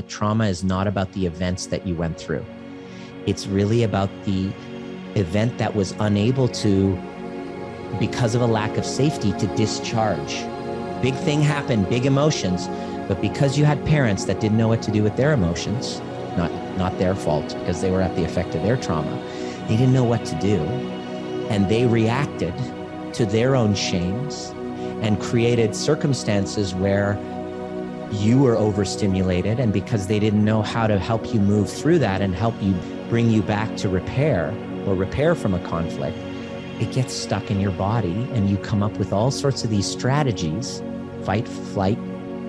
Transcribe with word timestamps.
that 0.00 0.08
trauma 0.08 0.46
is 0.46 0.64
not 0.64 0.86
about 0.86 1.12
the 1.12 1.26
events 1.26 1.66
that 1.66 1.86
you 1.86 1.94
went 1.94 2.18
through. 2.18 2.42
It's 3.26 3.46
really 3.46 3.82
about 3.82 4.08
the 4.24 4.50
event 5.14 5.58
that 5.58 5.74
was 5.74 5.94
unable 6.00 6.48
to, 6.48 6.98
because 7.98 8.34
of 8.34 8.40
a 8.40 8.46
lack 8.46 8.78
of 8.78 8.86
safety, 8.86 9.32
to 9.32 9.46
discharge. 9.56 10.42
Big 11.02 11.14
thing 11.16 11.42
happened, 11.42 11.86
big 11.90 12.06
emotions, 12.06 12.66
but 13.08 13.20
because 13.20 13.58
you 13.58 13.66
had 13.66 13.84
parents 13.84 14.24
that 14.24 14.40
didn't 14.40 14.56
know 14.56 14.68
what 14.68 14.80
to 14.80 14.90
do 14.90 15.02
with 15.02 15.16
their 15.16 15.34
emotions, 15.34 16.00
not, 16.34 16.50
not 16.78 16.96
their 16.98 17.14
fault 17.14 17.54
because 17.58 17.82
they 17.82 17.90
were 17.90 18.00
at 18.00 18.16
the 18.16 18.24
effect 18.24 18.54
of 18.54 18.62
their 18.62 18.78
trauma, 18.78 19.22
they 19.68 19.76
didn't 19.76 19.92
know 19.92 20.04
what 20.04 20.24
to 20.24 20.34
do. 20.40 20.56
And 21.50 21.68
they 21.68 21.84
reacted 21.84 22.54
to 23.12 23.26
their 23.26 23.54
own 23.54 23.74
shames 23.74 24.48
and 25.02 25.20
created 25.20 25.76
circumstances 25.76 26.74
where 26.74 27.18
you 28.10 28.38
were 28.38 28.56
overstimulated. 28.56 29.60
And 29.60 29.72
because 29.72 30.06
they 30.06 30.18
didn't 30.18 30.44
know 30.44 30.62
how 30.62 30.86
to 30.86 30.98
help 30.98 31.32
you 31.32 31.40
move 31.40 31.70
through 31.70 31.98
that 32.00 32.20
and 32.20 32.34
help 32.34 32.54
you 32.60 32.74
bring 33.08 33.30
you 33.30 33.42
back 33.42 33.76
to 33.78 33.88
repair 33.88 34.54
or 34.86 34.94
repair 34.94 35.34
from 35.34 35.54
a 35.54 35.60
conflict, 35.60 36.16
it 36.80 36.92
gets 36.92 37.12
stuck 37.12 37.50
in 37.50 37.60
your 37.60 37.72
body 37.72 38.28
and 38.32 38.48
you 38.48 38.56
come 38.58 38.82
up 38.82 38.96
with 38.96 39.12
all 39.12 39.30
sorts 39.30 39.64
of 39.64 39.70
these 39.70 39.86
strategies 39.86 40.82
fight, 41.24 41.46
flight, 41.46 41.98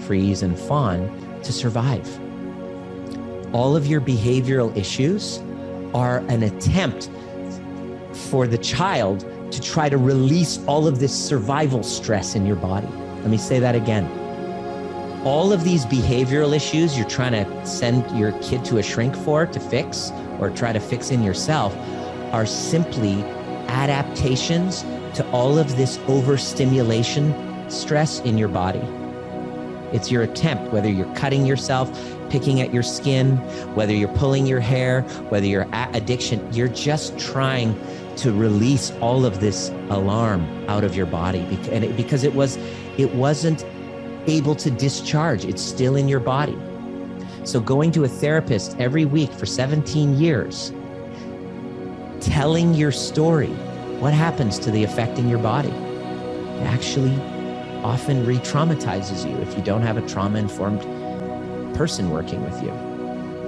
freeze, 0.00 0.42
and 0.42 0.58
fawn 0.58 1.08
to 1.44 1.52
survive. 1.52 2.06
All 3.54 3.76
of 3.76 3.86
your 3.86 4.00
behavioral 4.00 4.76
issues 4.76 5.38
are 5.94 6.18
an 6.28 6.42
attempt 6.42 7.08
for 8.12 8.46
the 8.46 8.58
child 8.58 9.20
to 9.52 9.60
try 9.60 9.88
to 9.88 9.96
release 9.96 10.58
all 10.66 10.88
of 10.88 10.98
this 10.98 11.14
survival 11.14 11.84
stress 11.84 12.34
in 12.34 12.44
your 12.44 12.56
body. 12.56 12.88
Let 13.20 13.30
me 13.30 13.38
say 13.38 13.60
that 13.60 13.76
again. 13.76 14.25
All 15.24 15.52
of 15.52 15.64
these 15.64 15.84
behavioral 15.86 16.54
issues 16.54 16.96
you're 16.96 17.08
trying 17.08 17.32
to 17.32 17.66
send 17.66 18.08
your 18.16 18.32
kid 18.40 18.64
to 18.66 18.78
a 18.78 18.82
shrink 18.82 19.16
for 19.16 19.46
to 19.46 19.60
fix 19.60 20.12
or 20.38 20.50
try 20.50 20.72
to 20.72 20.80
fix 20.80 21.10
in 21.10 21.22
yourself 21.22 21.76
are 22.32 22.46
simply 22.46 23.22
adaptations 23.68 24.82
to 25.14 25.28
all 25.30 25.58
of 25.58 25.76
this 25.76 25.98
overstimulation 26.06 27.34
stress 27.70 28.20
in 28.20 28.38
your 28.38 28.48
body. 28.48 28.82
It's 29.92 30.10
your 30.10 30.22
attempt, 30.22 30.72
whether 30.72 30.88
you're 30.88 31.12
cutting 31.14 31.46
yourself, 31.46 31.90
picking 32.28 32.60
at 32.60 32.74
your 32.74 32.82
skin, 32.82 33.36
whether 33.74 33.92
you're 33.92 34.14
pulling 34.14 34.46
your 34.46 34.60
hair, 34.60 35.02
whether 35.30 35.46
you're 35.46 35.68
at 35.72 35.94
addiction, 35.94 36.46
you're 36.52 36.68
just 36.68 37.18
trying 37.18 37.78
to 38.16 38.32
release 38.32 38.90
all 39.00 39.24
of 39.24 39.40
this 39.40 39.70
alarm 39.90 40.42
out 40.68 40.84
of 40.84 40.96
your 40.96 41.06
body 41.06 41.44
because 41.96 42.24
it 42.24 42.34
was 42.34 42.56
it 42.98 43.14
wasn't 43.14 43.64
able 44.26 44.54
to 44.56 44.70
discharge. 44.70 45.44
It's 45.44 45.62
still 45.62 45.96
in 45.96 46.08
your 46.08 46.20
body. 46.20 46.58
So 47.44 47.60
going 47.60 47.92
to 47.92 48.04
a 48.04 48.08
therapist 48.08 48.76
every 48.78 49.04
week 49.04 49.32
for 49.32 49.46
17 49.46 50.18
years, 50.18 50.72
telling 52.20 52.74
your 52.74 52.92
story, 52.92 53.52
what 54.00 54.12
happens 54.12 54.58
to 54.60 54.70
the 54.70 54.82
effect 54.82 55.18
in 55.18 55.28
your 55.28 55.38
body? 55.38 55.68
It 55.68 56.66
actually 56.66 57.14
often 57.84 58.26
re 58.26 58.38
traumatizes 58.38 59.30
you 59.30 59.36
if 59.38 59.56
you 59.56 59.62
don't 59.62 59.82
have 59.82 59.96
a 59.96 60.06
trauma 60.08 60.38
informed 60.38 60.82
person 61.76 62.10
working 62.10 62.42
with 62.42 62.62
you. 62.62 62.70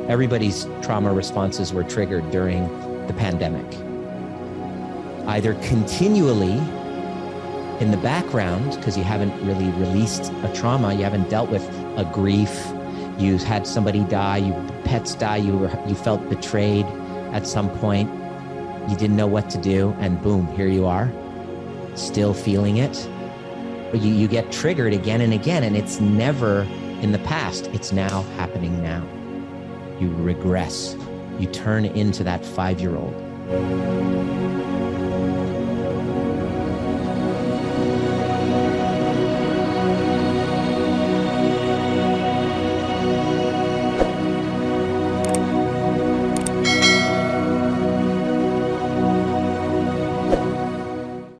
Everybody's 0.08 0.66
trauma 0.80 1.12
responses 1.12 1.72
were 1.72 1.82
triggered 1.82 2.30
during 2.30 2.68
the 3.08 3.14
pandemic. 3.14 3.66
Either 5.26 5.54
continually 5.54 6.58
in 7.80 7.90
the 7.90 7.96
background, 7.98 8.76
because 8.76 8.96
you 8.96 9.04
haven't 9.04 9.32
really 9.46 9.70
released 9.78 10.32
a 10.42 10.52
trauma, 10.54 10.94
you 10.94 11.04
haven't 11.04 11.28
dealt 11.28 11.50
with 11.50 11.62
a 11.96 12.10
grief, 12.12 12.66
you 13.18 13.38
had 13.38 13.66
somebody 13.66 14.00
die, 14.04 14.38
you 14.38 14.52
pets 14.84 15.14
die, 15.14 15.36
you 15.36 15.56
were, 15.56 15.70
you 15.86 15.94
felt 15.94 16.28
betrayed 16.28 16.86
at 17.32 17.46
some 17.46 17.70
point, 17.78 18.10
you 18.90 18.96
didn't 18.96 19.16
know 19.16 19.26
what 19.26 19.50
to 19.50 19.58
do, 19.58 19.94
and 19.98 20.20
boom, 20.22 20.46
here 20.48 20.68
you 20.68 20.86
are, 20.86 21.10
still 21.94 22.34
feeling 22.34 22.78
it 22.78 23.08
but 23.90 24.02
you, 24.02 24.12
you 24.12 24.28
get 24.28 24.52
triggered 24.52 24.92
again 24.92 25.20
and 25.20 25.32
again, 25.32 25.62
and 25.62 25.76
it's 25.76 26.00
never 26.00 26.62
in 27.00 27.12
the 27.12 27.18
past, 27.20 27.68
it's 27.68 27.92
now 27.92 28.22
happening 28.36 28.82
now. 28.82 29.06
You 29.98 30.14
regress, 30.14 30.96
you 31.38 31.46
turn 31.46 31.84
into 31.84 32.22
that 32.24 32.44
five 32.44 32.80
year 32.80 32.96
old. 32.96 33.14